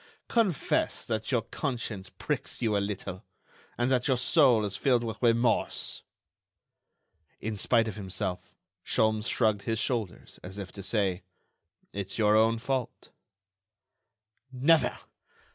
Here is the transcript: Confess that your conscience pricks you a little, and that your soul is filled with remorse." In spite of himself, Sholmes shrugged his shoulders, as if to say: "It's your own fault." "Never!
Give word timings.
Confess 0.29 1.05
that 1.05 1.31
your 1.31 1.43
conscience 1.43 2.09
pricks 2.09 2.59
you 2.59 2.75
a 2.75 2.79
little, 2.79 3.23
and 3.77 3.91
that 3.91 4.07
your 4.07 4.17
soul 4.17 4.65
is 4.65 4.75
filled 4.75 5.03
with 5.03 5.21
remorse." 5.21 6.01
In 7.39 7.55
spite 7.55 7.87
of 7.87 7.97
himself, 7.97 8.51
Sholmes 8.83 9.29
shrugged 9.29 9.61
his 9.61 9.77
shoulders, 9.77 10.39
as 10.41 10.57
if 10.57 10.71
to 10.71 10.81
say: 10.81 11.21
"It's 11.93 12.17
your 12.17 12.35
own 12.35 12.57
fault." 12.57 13.11
"Never! 14.51 14.97